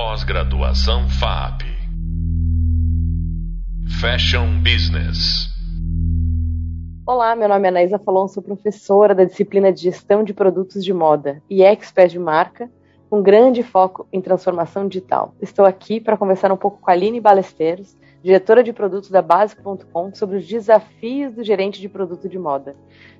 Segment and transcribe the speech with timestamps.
[0.00, 1.62] Pós-graduação FAP.
[4.00, 5.48] Fashion Business.
[7.04, 10.94] Olá, meu nome é Anaísa Falon, sou professora da disciplina de Gestão de Produtos de
[10.94, 12.70] Moda e expert de marca,
[13.10, 15.34] com grande foco em transformação digital.
[15.42, 20.14] Estou aqui para conversar um pouco com a Aline Balesteiros, diretora de produtos da Basic.com,
[20.14, 22.76] sobre os desafios do gerente de produto de moda.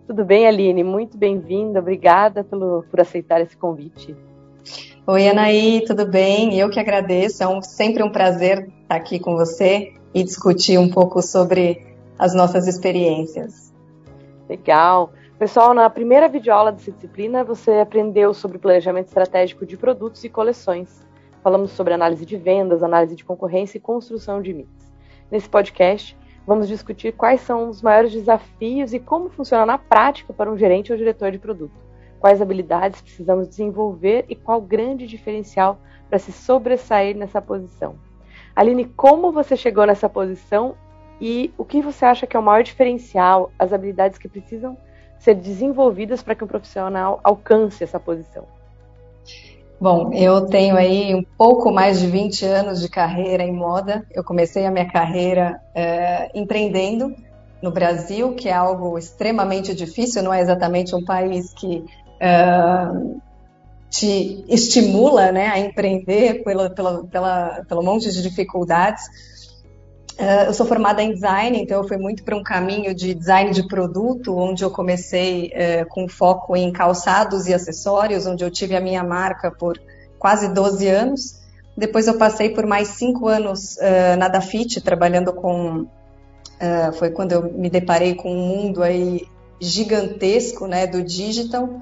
[0.06, 0.84] Tudo bem, Aline?
[0.84, 1.80] Muito bem-vinda.
[1.80, 4.14] Obrigada pelo, por aceitar esse convite.
[5.10, 6.58] Oi, Anaí, tudo bem?
[6.58, 7.42] Eu que agradeço.
[7.42, 12.34] É um, sempre um prazer estar aqui com você e discutir um pouco sobre as
[12.34, 13.72] nossas experiências.
[14.46, 15.10] Legal.
[15.38, 21.00] Pessoal, na primeira videoaula dessa disciplina, você aprendeu sobre planejamento estratégico de produtos e coleções.
[21.42, 24.68] Falamos sobre análise de vendas, análise de concorrência e construção de mix.
[25.30, 26.14] Nesse podcast,
[26.46, 30.92] vamos discutir quais são os maiores desafios e como funciona na prática para um gerente
[30.92, 31.87] ou diretor de produto
[32.20, 35.78] quais habilidades precisamos desenvolver e qual grande diferencial
[36.08, 37.94] para se sobressair nessa posição.
[38.54, 40.74] Aline, como você chegou nessa posição
[41.20, 44.76] e o que você acha que é o maior diferencial, as habilidades que precisam
[45.18, 48.44] ser desenvolvidas para que um profissional alcance essa posição?
[49.80, 54.04] Bom, eu tenho aí um pouco mais de 20 anos de carreira em moda.
[54.12, 57.14] Eu comecei a minha carreira é, empreendendo
[57.62, 61.84] no Brasil, que é algo extremamente difícil, não é exatamente um país que
[62.20, 63.20] uh,
[63.90, 69.02] te estimula né, a empreender pela, pela, pela, pelo monte de dificuldades.
[70.18, 73.52] Uh, eu sou formada em design, então eu fui muito para um caminho de design
[73.52, 78.74] de produto, onde eu comecei uh, com foco em calçados e acessórios, onde eu tive
[78.74, 79.80] a minha marca por
[80.18, 81.38] quase 12 anos.
[81.76, 85.86] Depois eu passei por mais cinco anos uh, na Dafit, trabalhando com.
[86.60, 89.24] Uh, foi quando eu me deparei com um mundo aí
[89.60, 91.80] gigantesco né, do digital.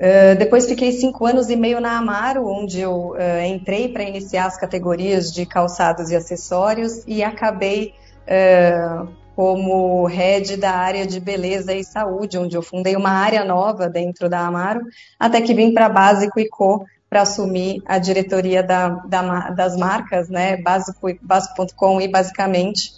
[0.00, 4.46] Uh, depois fiquei cinco anos e meio na Amaro, onde eu uh, entrei para iniciar
[4.46, 7.92] as categorias de calçados e acessórios e acabei
[8.22, 13.90] uh, como head da área de beleza e saúde, onde eu fundei uma área nova
[13.90, 14.80] dentro da Amaro,
[15.18, 20.30] até que vim para Básico e Co para assumir a diretoria da, da, das marcas,
[20.30, 22.92] né, básico.com básico e basicamente.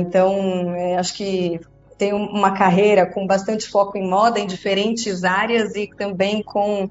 [0.00, 1.60] então, acho que
[1.98, 6.88] tem uma carreira com bastante foco em moda em diferentes áreas e também com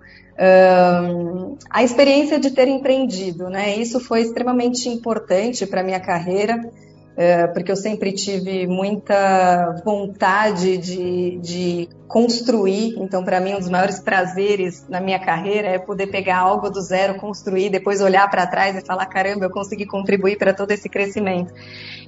[1.69, 3.75] a experiência de ter empreendido, né?
[3.75, 11.39] Isso foi extremamente importante para minha carreira, uh, porque eu sempre tive muita vontade de,
[11.39, 12.99] de construir.
[12.99, 16.81] Então, para mim, um dos maiores prazeres na minha carreira é poder pegar algo do
[16.81, 20.87] zero, construir, depois olhar para trás e falar: caramba, eu consegui contribuir para todo esse
[20.87, 21.51] crescimento.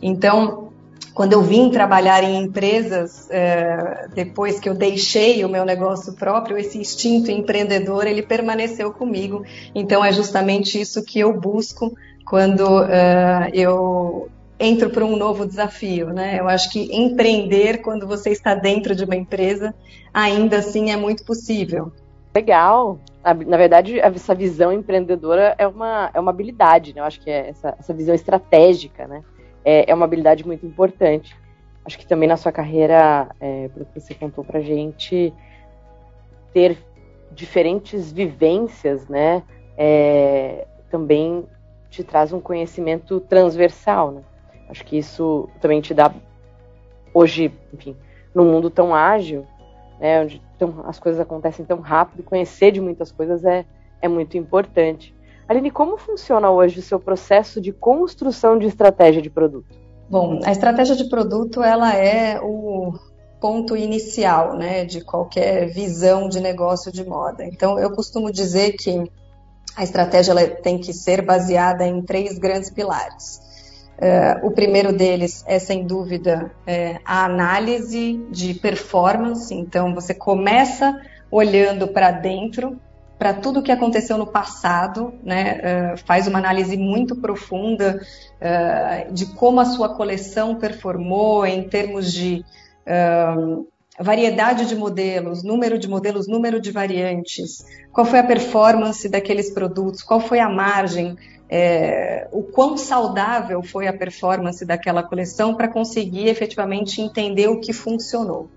[0.03, 0.71] Então,
[1.19, 6.57] quando eu vim trabalhar em empresas, é, depois que eu deixei o meu negócio próprio,
[6.57, 9.43] esse instinto empreendedor ele permaneceu comigo.
[9.75, 11.93] Então é justamente isso que eu busco
[12.25, 16.39] quando é, eu entro para um novo desafio, né?
[16.39, 19.75] Eu acho que empreender quando você está dentro de uma empresa
[20.13, 21.91] ainda assim é muito possível.
[22.33, 22.97] Legal.
[23.45, 27.01] Na verdade, essa visão empreendedora é uma, é uma habilidade, né?
[27.01, 29.21] Eu acho que é essa, essa visão estratégica, né?
[29.63, 31.35] É, é uma habilidade muito importante.
[31.85, 35.33] Acho que também na sua carreira, é, pelo que você contou pra gente,
[36.53, 36.77] ter
[37.31, 39.43] diferentes vivências, né,
[39.77, 41.45] é, também
[41.89, 44.21] te traz um conhecimento transversal, né?
[44.67, 46.13] Acho que isso também te dá,
[47.13, 47.95] hoje, enfim,
[48.35, 49.45] num mundo tão ágil,
[49.99, 53.65] né, onde tão, as coisas acontecem tão rápido, conhecer de muitas coisas é,
[54.01, 55.15] é muito importante.
[55.49, 59.75] Aline, como funciona hoje o seu processo de construção de estratégia de produto?
[60.07, 62.93] Bom, a estratégia de produto ela é o
[63.41, 67.43] ponto inicial, né, de qualquer visão de negócio de moda.
[67.43, 69.11] Então, eu costumo dizer que
[69.75, 73.41] a estratégia ela tem que ser baseada em três grandes pilares.
[73.97, 79.51] Uh, o primeiro deles é, sem dúvida, é, a análise de performance.
[79.53, 80.95] Então, você começa
[81.31, 82.79] olhando para dentro
[83.19, 85.59] para tudo o que aconteceu no passado, né,
[85.93, 88.01] uh, faz uma análise muito profunda
[88.39, 92.45] uh, de como a sua coleção performou em termos de
[92.87, 93.67] uh,
[93.99, 100.01] variedade de modelos, número de modelos, número de variantes, qual foi a performance daqueles produtos,
[100.01, 101.17] qual foi a margem,
[101.49, 107.73] é, o quão saudável foi a performance daquela coleção para conseguir efetivamente entender o que
[107.73, 108.49] funcionou.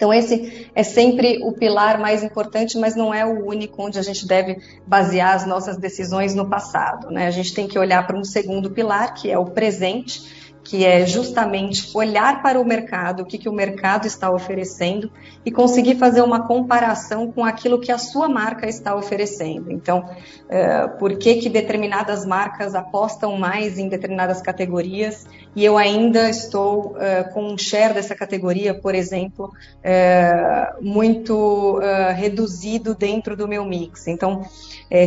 [0.00, 4.02] Então, esse é sempre o pilar mais importante, mas não é o único onde a
[4.02, 4.56] gente deve
[4.86, 7.10] basear as nossas decisões no passado.
[7.10, 7.26] Né?
[7.26, 10.22] A gente tem que olhar para um segundo pilar, que é o presente,
[10.64, 15.10] que é justamente olhar para o mercado, o que, que o mercado está oferecendo
[15.44, 19.70] e conseguir fazer uma comparação com aquilo que a sua marca está oferecendo.
[19.70, 20.08] Então,
[20.48, 26.96] é, por que, que determinadas marcas apostam mais em determinadas categorias e eu ainda estou
[26.98, 29.52] é, com um share dessa categoria, por exemplo,
[29.82, 31.80] é, muito
[32.14, 34.06] reduzido dentro do meu mix.
[34.06, 34.42] Então,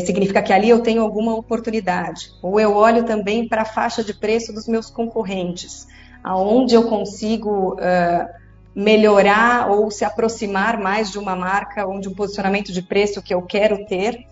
[0.06, 2.30] significa que ali eu tenho alguma oportunidade.
[2.42, 5.88] Ou eu olho também para a faixa de preço dos meus concorrentes,
[6.24, 7.78] aonde eu consigo
[8.76, 13.34] melhorar ou se aproximar mais de uma marca ou de um posicionamento de preço que
[13.34, 14.26] eu quero ter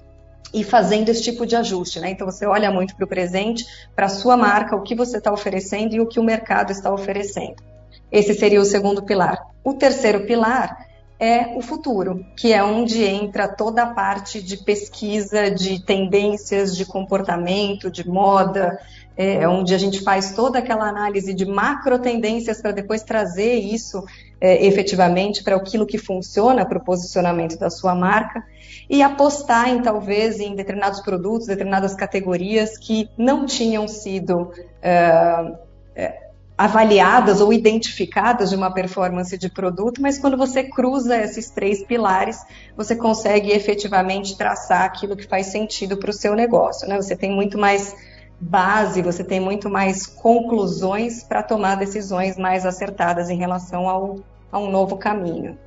[0.53, 2.12] e fazendo esse tipo de ajuste, né?
[2.12, 3.65] Então você olha muito para o presente,
[3.95, 6.92] para a sua marca, o que você está oferecendo e o que o mercado está
[6.92, 7.63] oferecendo.
[8.12, 9.38] Esse seria o segundo pilar.
[9.63, 10.86] O terceiro pilar
[11.18, 16.83] é o futuro, que é onde entra toda a parte de pesquisa de tendências de
[16.83, 18.80] comportamento, de moda,
[19.15, 24.03] é onde a gente faz toda aquela análise de macro tendências para depois trazer isso
[24.41, 28.43] é, efetivamente para aquilo que funciona para o posicionamento da sua marca
[28.89, 34.51] e apostar em talvez em determinados produtos, determinadas categorias que não tinham sido
[34.81, 35.53] é,
[35.95, 36.27] é,
[36.57, 42.39] avaliadas ou identificadas de uma performance de produto, mas quando você cruza esses três pilares,
[42.75, 46.88] você consegue efetivamente traçar aquilo que faz sentido para o seu negócio.
[46.88, 46.97] Né?
[46.97, 47.95] Você tem muito mais
[48.39, 54.19] base, você tem muito mais conclusões para tomar decisões mais acertadas em relação ao,
[54.51, 55.57] a um novo caminho.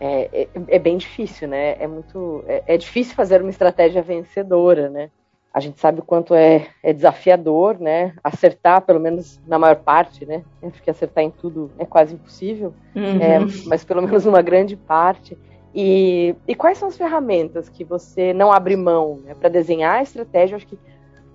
[0.00, 1.76] É, é, é, bem difícil, né?
[1.78, 5.10] É muito, é, é, difícil fazer uma estratégia vencedora, né?
[5.52, 8.14] A gente sabe o quanto é, é desafiador, né?
[8.24, 10.42] Acertar, pelo menos na maior parte, né?
[10.60, 13.20] Porque acertar em tudo é quase impossível, uhum.
[13.20, 15.36] É, mas pelo menos uma grande parte.
[15.74, 20.02] E, e, quais são as ferramentas que você não abre mão né, para desenhar a
[20.02, 20.54] estratégia?
[20.54, 20.78] Eu acho que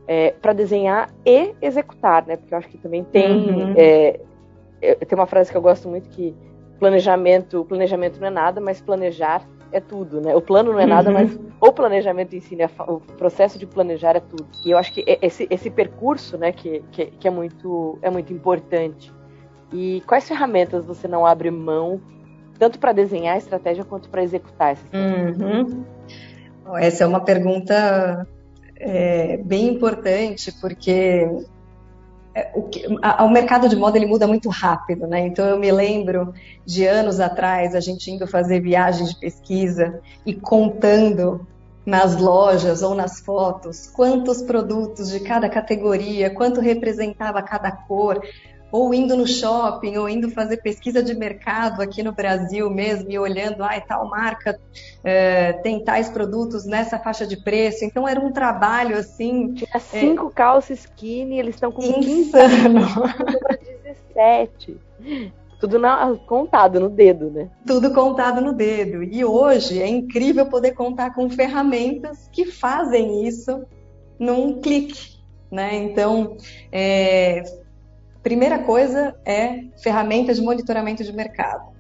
[0.08, 2.36] é, para desenhar e executar, né?
[2.36, 3.74] Porque eu acho que também tem uhum.
[3.78, 4.20] é,
[4.82, 6.36] tem uma frase que eu gosto muito que
[6.80, 10.36] planejamento planejamento não é nada, mas planejar é tudo, né?
[10.36, 11.14] O plano não é nada, uhum.
[11.14, 12.70] mas o planejamento em si, né?
[12.88, 14.48] o processo de planejar é tudo.
[14.66, 18.32] E eu acho que esse, esse percurso, né, que, que, que é muito é muito
[18.32, 19.14] importante.
[19.74, 22.00] E quais ferramentas você não abre mão
[22.58, 25.46] tanto para desenhar a estratégia quanto para executar essa estratégia?
[25.46, 25.84] Uhum.
[26.78, 28.26] Essa é uma pergunta
[28.78, 31.28] é, bem importante, porque
[32.54, 35.26] o, que, a, o, mercado de moda ele muda muito rápido, né?
[35.26, 36.34] Então eu me lembro
[36.66, 41.48] de anos atrás a gente indo fazer viagens de pesquisa e contando
[41.86, 48.20] nas lojas ou nas fotos quantos produtos de cada categoria, quanto representava cada cor,
[48.72, 53.18] ou indo no shopping, ou indo fazer pesquisa de mercado aqui no Brasil mesmo, e
[53.18, 54.60] olhando, ah, tal marca
[55.04, 57.86] é, tem tais produtos nessa faixa de preço.
[57.86, 59.54] Então era um trabalho assim.
[59.54, 62.82] Tinha é, cinco é, calças skinny, eles estão com insano.
[64.16, 64.78] 17.
[65.60, 67.50] Tudo na, contado no dedo, né?
[67.66, 69.04] Tudo contado no dedo.
[69.04, 73.66] E hoje é incrível poder contar com ferramentas que fazem isso
[74.20, 75.16] num clique.
[75.50, 75.76] Né?
[75.76, 76.36] Então,
[76.72, 77.44] é,
[78.26, 81.76] Primeira coisa é ferramentas de monitoramento de mercado.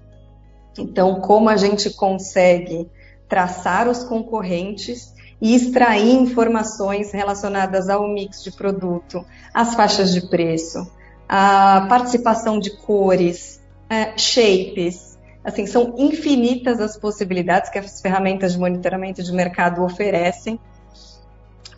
[0.78, 2.88] Então, como a gente consegue
[3.28, 5.12] traçar os concorrentes
[5.42, 10.88] e extrair informações relacionadas ao mix de produto, às faixas de preço,
[11.28, 13.60] à participação de cores,
[13.90, 15.18] é, shapes.
[15.44, 20.60] Assim, são infinitas as possibilidades que as ferramentas de monitoramento de mercado oferecem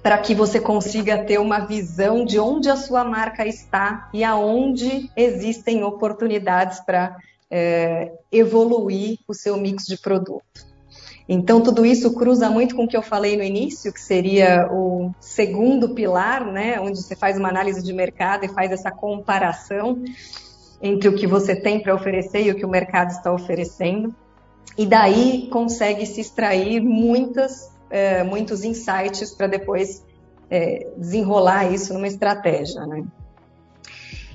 [0.07, 5.11] para que você consiga ter uma visão de onde a sua marca está e aonde
[5.18, 7.18] existem oportunidades para
[7.52, 10.66] é, evoluir o seu mix de produto.
[11.28, 15.11] Então, tudo isso cruza muito com o que eu falei no início, que seria o
[15.19, 20.02] segundo pilar, né, onde você faz uma análise de mercado e faz essa comparação
[20.81, 24.16] entre o que você tem para oferecer e o que o mercado está oferecendo.
[24.78, 30.03] E daí consegue se extrair muitas é, muitos insights para depois
[30.49, 33.03] é, desenrolar isso numa estratégia, né?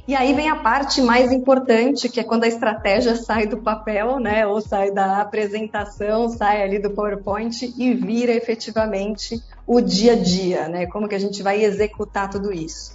[0.06, 4.18] E aí vem a parte mais importante, que é quando a estratégia sai do papel,
[4.18, 10.16] né, ou sai da apresentação, sai ali do PowerPoint e vira efetivamente o dia a
[10.16, 10.87] dia, né?
[10.87, 12.92] Como que a gente vai executar tudo isso?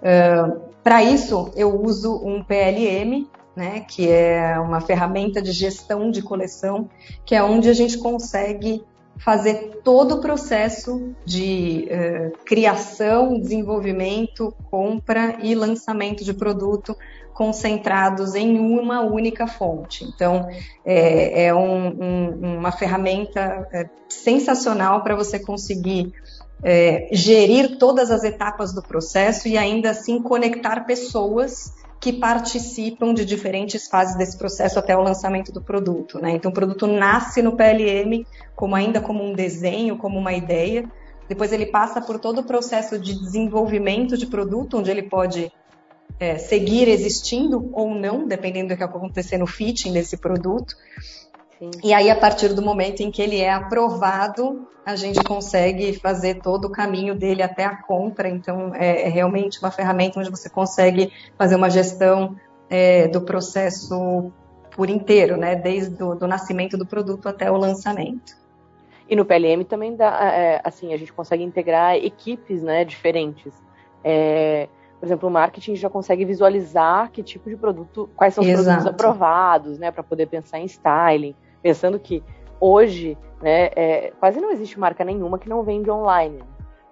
[0.00, 6.20] Uh, Para isso, eu uso um PLM, né, que é uma ferramenta de gestão de
[6.20, 6.90] coleção,
[7.24, 8.84] que é onde a gente consegue
[9.18, 16.96] fazer todo o processo de uh, criação, desenvolvimento, compra e lançamento de produto
[17.32, 20.04] concentrados em uma única fonte.
[20.04, 20.48] Então,
[20.84, 26.12] é, é um, um, uma ferramenta é, sensacional para você conseguir
[26.62, 31.72] é, gerir todas as etapas do processo e ainda assim conectar pessoas
[32.04, 36.20] que participam de diferentes fases desse processo até o lançamento do produto.
[36.20, 36.32] Né?
[36.32, 40.84] Então, o produto nasce no PLM como ainda como um desenho, como uma ideia.
[41.26, 45.50] Depois ele passa por todo o processo de desenvolvimento de produto, onde ele pode
[46.20, 50.76] é, seguir existindo ou não, dependendo do que acontecer no fitting desse produto.
[51.58, 51.70] Sim.
[51.82, 56.40] E aí, a partir do momento em que ele é aprovado, a gente consegue fazer
[56.40, 58.28] todo o caminho dele até a compra.
[58.28, 62.36] Então, é, é realmente uma ferramenta onde você consegue fazer uma gestão
[62.68, 64.32] é, do processo
[64.70, 65.54] por inteiro, né?
[65.54, 68.36] Desde o do nascimento do produto até o lançamento.
[69.08, 73.52] E no PLM também dá, é, assim, a gente consegue integrar equipes, né, diferentes.
[74.02, 74.68] É,
[74.98, 78.64] por exemplo, o marketing já consegue visualizar que tipo de produto, quais são os Exato.
[78.64, 81.34] produtos aprovados, né, para poder pensar em styling,
[81.64, 82.22] pensando que
[82.60, 86.44] hoje, né, é, quase não existe marca nenhuma que não vende online.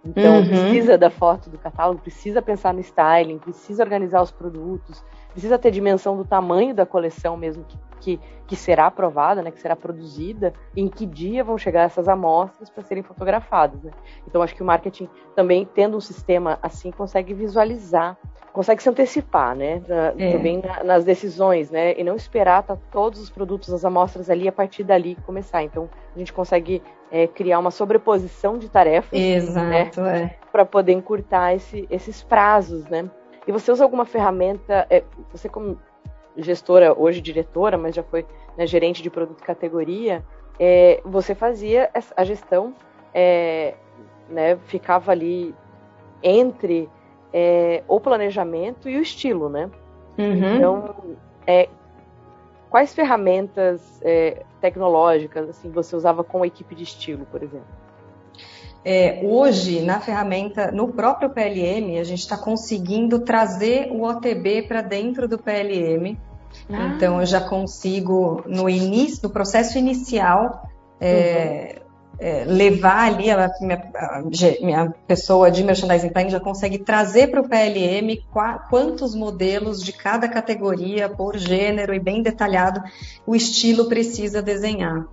[0.03, 0.47] Então, uhum.
[0.47, 5.71] precisa da foto do catálogo, precisa pensar no styling, precisa organizar os produtos, precisa ter
[5.71, 10.53] dimensão do tamanho da coleção mesmo que, que, que será aprovada, né, que será produzida,
[10.77, 13.81] em que dia vão chegar essas amostras para serem fotografadas.
[13.83, 13.93] Né?
[14.27, 18.19] Então, acho que o marketing também, tendo um sistema assim, consegue visualizar,
[18.53, 19.81] consegue se antecipar, né,
[20.19, 20.33] é.
[20.33, 24.49] também na, nas decisões, né, e não esperar tá, todos os produtos, as amostras ali,
[24.49, 25.63] a partir dali começar.
[25.63, 29.19] Então, a gente consegue é, criar uma sobreposição de tarefas,
[29.55, 30.37] né, é.
[30.51, 33.09] para poder encurtar esse, esses prazos, né.
[33.47, 35.79] E você usa alguma ferramenta, é, você como
[36.37, 40.25] gestora, hoje diretora, mas já foi né, gerente de produto e categoria,
[40.59, 42.75] é, você fazia a gestão,
[43.15, 43.75] é,
[44.29, 45.55] né, ficava ali
[46.23, 46.89] entre
[47.33, 49.71] é, o planejamento e o estilo, né?
[50.19, 50.57] Uhum.
[50.57, 50.95] Então,
[51.47, 51.69] é,
[52.71, 57.82] quais ferramentas é, tecnológicas assim você usava com a equipe de estilo, por exemplo?
[58.85, 64.83] É, hoje, na ferramenta, no próprio PLM, a gente está conseguindo trazer o OTB para
[64.83, 66.19] dentro do PLM.
[66.69, 66.93] Ah.
[66.95, 70.69] Então, eu já consigo, no início, no processo inicial,
[71.01, 72.17] é, uhum.
[72.19, 74.23] é, levar ali a minha, a
[74.61, 78.21] minha, pessoa de merchandising planning já consegue trazer para o PLM
[78.69, 82.83] quantos modelos de cada categoria, por gênero e bem detalhado,
[83.25, 85.07] o estilo precisa desenhar.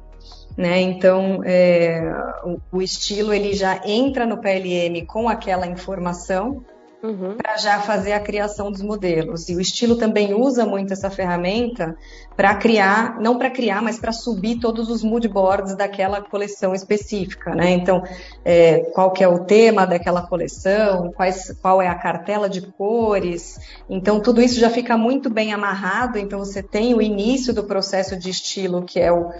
[0.59, 0.81] Né?
[0.81, 2.01] Então, é,
[2.43, 6.65] o, o, estilo ele já entra no PLM com aquela informação
[7.01, 7.37] uhum.
[7.37, 9.47] para já fazer a criação dos modelos.
[9.47, 11.95] E o estilo também usa muito essa ferramenta
[12.35, 17.55] para criar, não para criar, mas para subir todos os mood boards daquela coleção específica.
[17.55, 17.71] Né?
[17.71, 18.03] Então,
[18.43, 23.57] é, qual que é o tema daquela coleção, quais, qual é a cartela de cores.
[23.89, 26.19] Então, tudo isso já fica muito bem amarrado.
[26.19, 29.31] Então, você tem o início do processo de estilo, que é o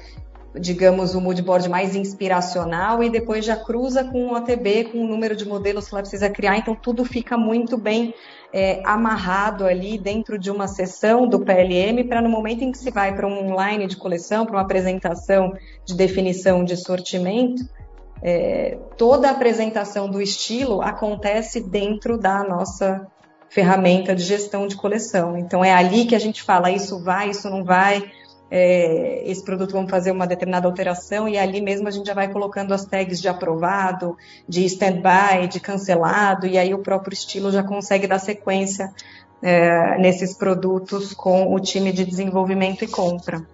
[0.56, 5.36] digamos, o moodboard mais inspiracional e depois já cruza com o OTB, com o número
[5.36, 6.58] de modelos que ela precisa criar.
[6.58, 8.13] Então, tudo fica muito bem
[8.51, 12.89] é, amarrado ali dentro de uma sessão do PLM para no momento em que se
[12.89, 15.53] vai para um online de coleção, para uma apresentação
[15.86, 17.63] de definição de sortimento,
[18.22, 23.08] é, toda a apresentação do estilo acontece dentro da nossa
[23.50, 25.38] ferramenta de gestão de coleção.
[25.38, 28.12] Então, é ali que a gente fala, isso vai, isso não vai,
[28.51, 32.32] é, esse produto vamos fazer uma determinada alteração e ali mesmo a gente já vai
[32.32, 37.63] colocando as tags de aprovado, de stand-by, de cancelado, e aí o próprio estilo já
[37.63, 38.91] consegue dar sequência
[39.41, 43.46] é, nesses produtos com o time de desenvolvimento e compra.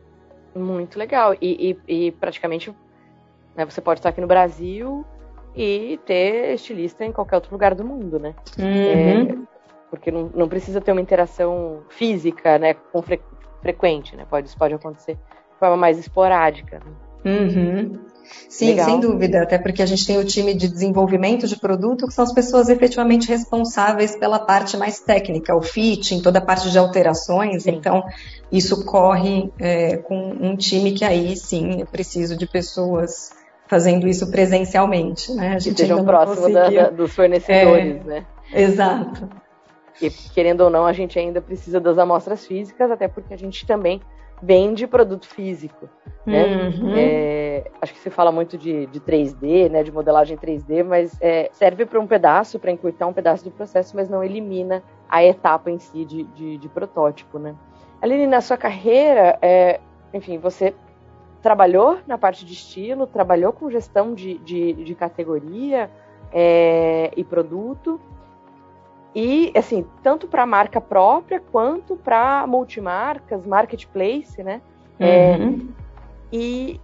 [0.56, 1.34] Muito legal.
[1.42, 2.74] E, e, e praticamente
[3.56, 5.06] né, você pode estar aqui no Brasil
[5.56, 8.34] e ter estilista em qualquer outro lugar do mundo, né?
[8.58, 8.66] Uhum.
[8.66, 9.38] É,
[9.90, 13.22] porque não, não, precisa ter uma interação física, né, com, fre
[13.66, 14.26] frequente, né?
[14.30, 16.80] Pode, isso pode acontecer de forma mais esporádica.
[16.86, 16.92] Né?
[17.26, 18.00] Uhum.
[18.48, 18.86] Sim, Legal.
[18.86, 22.24] sem dúvida, até porque a gente tem o time de desenvolvimento de produto, que são
[22.24, 27.64] as pessoas efetivamente responsáveis pela parte mais técnica, o fitting, toda a parte de alterações.
[27.64, 27.72] Sim.
[27.72, 28.04] Então,
[28.52, 33.32] isso corre é, com um time que aí sim é preciso de pessoas
[33.68, 35.56] fazendo isso presencialmente, né?
[35.56, 38.26] A gente estejam próximo da, da, dos fornecedores, é, né?
[38.54, 39.28] Exato.
[40.02, 43.66] E querendo ou não, a gente ainda precisa das amostras físicas, até porque a gente
[43.66, 44.02] também
[44.42, 45.90] vende produto físico.
[46.26, 46.44] Né?
[46.46, 46.94] Uhum.
[46.96, 51.50] É, acho que se fala muito de, de 3D, né, de modelagem 3D, mas é,
[51.54, 55.72] serve para um pedaço, para encurtar um pedaço do processo, mas não elimina a etapa
[55.72, 57.40] em si de, de, de protótipo.
[57.40, 57.56] Né?
[58.02, 59.80] Aline, na sua carreira, é,
[60.14, 60.74] enfim, você
[61.42, 65.90] trabalhou na parte de estilo, trabalhou com gestão de, de, de categoria
[66.34, 68.02] é, e produto,
[69.16, 74.62] e, assim, tanto para marca própria quanto para multimarcas, marketplace, né?
[75.00, 75.70] É, uhum.
[75.72, 76.82] É, e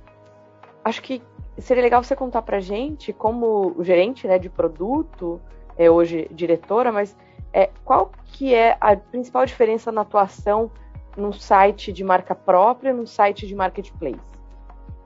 [0.83, 1.21] acho que
[1.57, 5.41] seria legal você contar para gente, como gerente né, de produto,
[5.77, 7.17] é hoje diretora, mas
[7.51, 10.71] é, qual que é a principal diferença na atuação
[11.17, 14.19] no site de marca própria, no site de marketplace?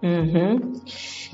[0.05, 0.73] Uhum.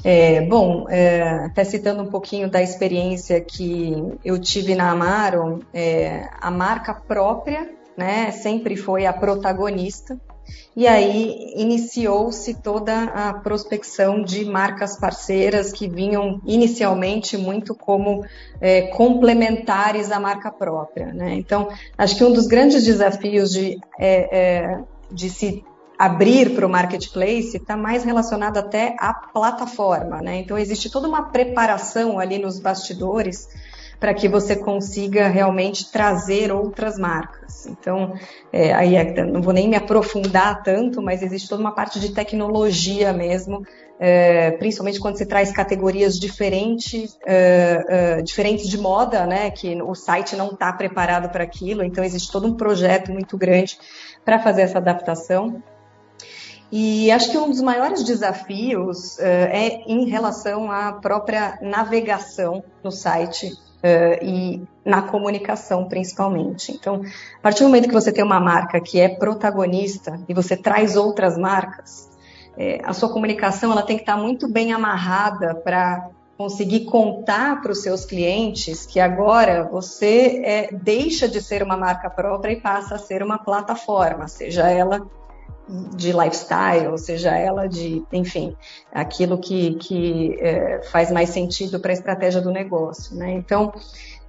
[0.02, 6.30] É, bom, é, até citando um pouquinho da experiência que eu tive na Amaro, é,
[6.40, 10.18] a marca própria né, sempre foi a protagonista,
[10.76, 18.26] e aí iniciou-se toda a prospecção de marcas parceiras que vinham inicialmente muito como
[18.60, 21.08] é, complementares à marca própria.
[21.08, 21.36] Né?
[21.36, 24.80] Então, acho que um dos grandes desafios de, é, é,
[25.12, 25.64] de se
[26.02, 30.38] abrir para o marketplace está mais relacionado até à plataforma, né?
[30.38, 33.48] Então existe toda uma preparação ali nos bastidores
[34.00, 37.68] para que você consiga realmente trazer outras marcas.
[37.68, 38.16] Então,
[38.52, 42.12] é, aí é, não vou nem me aprofundar tanto, mas existe toda uma parte de
[42.12, 43.62] tecnologia mesmo,
[44.00, 49.52] é, principalmente quando você traz categorias diferentes, é, é diferentes de moda, né?
[49.52, 51.84] Que o site não está preparado para aquilo.
[51.84, 53.78] Então, existe todo um projeto muito grande
[54.26, 55.62] para fazer essa adaptação.
[56.72, 62.92] E acho que um dos maiores desafios uh, é em relação à própria navegação no
[62.92, 66.72] site uh, e na comunicação, principalmente.
[66.72, 67.02] Então,
[67.38, 70.96] a partir do momento que você tem uma marca que é protagonista e você traz
[70.96, 72.10] outras marcas,
[72.58, 77.72] é, a sua comunicação ela tem que estar muito bem amarrada para conseguir contar para
[77.72, 82.96] os seus clientes que agora você é, deixa de ser uma marca própria e passa
[82.96, 85.06] a ser uma plataforma, seja ela
[85.96, 88.56] de lifestyle, seja ela de, enfim,
[88.92, 93.16] aquilo que, que é, faz mais sentido para a estratégia do negócio.
[93.16, 93.32] Né?
[93.32, 93.74] Então,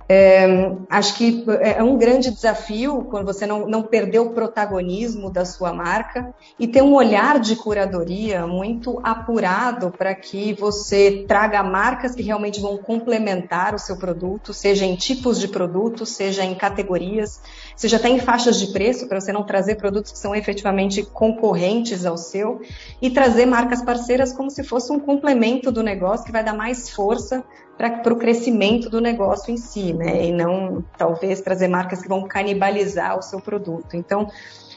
[0.09, 5.45] é, acho que é um grande desafio quando você não, não perder o protagonismo da
[5.45, 12.15] sua marca e ter um olhar de curadoria muito apurado para que você traga marcas
[12.15, 17.41] que realmente vão complementar o seu produto, seja em tipos de produtos, seja em categorias,
[17.77, 22.05] seja até em faixas de preço, para você não trazer produtos que são efetivamente concorrentes
[22.05, 22.61] ao seu
[23.01, 26.91] e trazer marcas parceiras como se fosse um complemento do negócio que vai dar mais
[26.91, 27.45] força
[27.77, 30.27] para o crescimento do negócio em si, né?
[30.27, 33.97] E não talvez trazer marcas que vão canibalizar o seu produto.
[33.97, 34.29] Então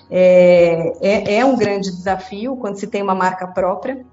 [0.10, 4.06] é, é, é um grande desafio quando se tem uma marca própria,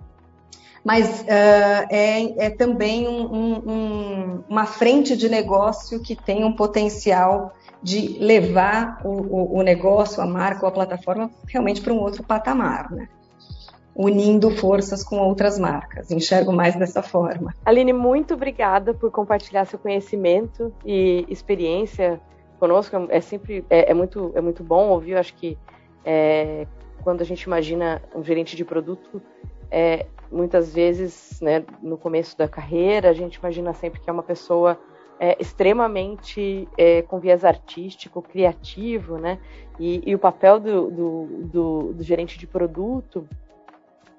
[0.85, 7.53] mas uh, é, é, também um, um, uma frente de negócio que tem um potencial
[7.83, 12.91] de levar o, o, negócio, a marca ou a plataforma realmente para um outro patamar,
[12.91, 13.09] né?
[13.95, 16.11] unindo forças com outras marcas.
[16.11, 17.55] Enxergo mais dessa forma.
[17.65, 22.21] Aline, muito obrigada por compartilhar seu conhecimento e experiência
[22.59, 22.97] conosco.
[23.11, 25.13] É sempre é, é muito é muito bom ouvir.
[25.13, 25.59] Eu acho que
[26.05, 26.67] é,
[27.03, 29.21] quando a gente imagina um gerente de produto,
[29.71, 34.23] é, muitas vezes, né, no começo da carreira, a gente imagina sempre que é uma
[34.23, 34.79] pessoa
[35.23, 39.39] é, extremamente é, com viés artístico, criativo, né?
[39.79, 43.27] E, e o papel do, do, do, do, gerente de produto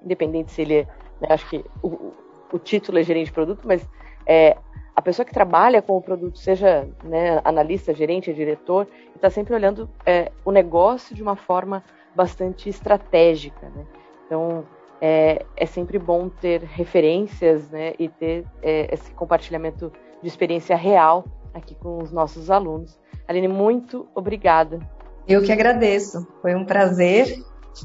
[0.02, 0.86] independente se ele é,
[1.20, 2.12] né, acho que o,
[2.50, 3.86] o, título é gerente de produto, mas
[4.26, 4.56] é,
[4.96, 9.88] a pessoa que trabalha com o produto, seja né, analista, gerente, diretor, está sempre olhando
[10.06, 13.68] é, o negócio de uma forma bastante estratégica.
[13.74, 13.84] Né?
[14.26, 14.64] Então,
[15.02, 19.92] é, é, sempre bom ter referências né, e ter é, esse compartilhamento
[20.24, 22.98] de experiência real aqui com os nossos alunos.
[23.28, 24.80] Aline, muito obrigada.
[25.28, 26.26] Eu que agradeço.
[26.42, 27.38] Foi um prazer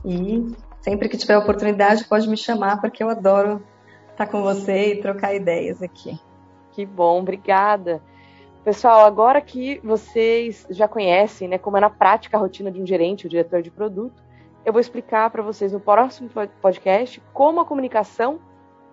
[0.04, 0.46] e
[0.82, 3.62] Sempre que tiver oportunidade, pode me chamar, porque eu adoro
[4.12, 6.18] estar com você e trocar ideias aqui.
[6.72, 8.02] Que bom, obrigada.
[8.64, 12.86] Pessoal, agora que vocês já conhecem né, como é na prática a rotina de um
[12.86, 14.24] gerente, o diretor de produto,
[14.66, 16.30] eu vou explicar para vocês no próximo
[16.62, 18.40] podcast como a comunicação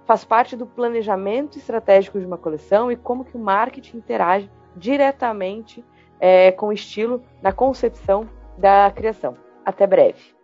[0.07, 5.85] faz parte do planejamento estratégico de uma coleção e como que o marketing interage diretamente
[6.21, 9.37] é, com o estilo na concepção da criação.
[9.65, 10.35] Até breve.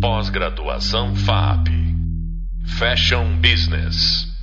[0.00, 1.68] Pós-graduação FAP.
[2.78, 4.33] Fashion Business.